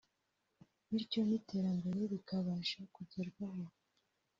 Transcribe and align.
bityo 0.91 1.21
n’iterambere 1.29 2.01
rikabasha 2.13 2.81
kugerwaho 2.93 3.65